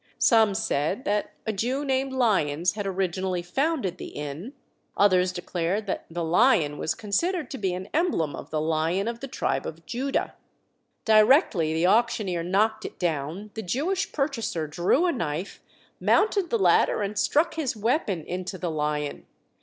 [0.17, 4.53] Some said that a Jew named Lyons had originally founded the inn;
[4.97, 9.19] others declared that the lion was considered to be an emblem of the Lion of
[9.19, 10.33] the tribe of Judah.
[11.05, 15.61] Directly the auctioneer knocked it down the Jewish purchaser drew a knife,
[15.99, 19.27] mounted the ladder, and struck his weapon into the lion.